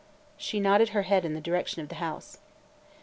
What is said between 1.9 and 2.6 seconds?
house.